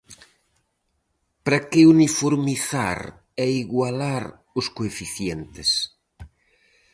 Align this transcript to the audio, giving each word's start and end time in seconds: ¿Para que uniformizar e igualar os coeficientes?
¿Para 1.43 1.59
que 1.69 1.87
uniformizar 1.95 2.99
e 3.43 3.45
igualar 3.63 4.23
os 4.59 4.65
coeficientes? 4.77 5.69